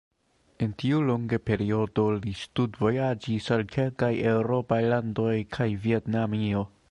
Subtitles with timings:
[0.67, 6.67] En tiu longe periodo li studvojaĝis al kelkaj eŭropaj landoj kaj Vjetnamio.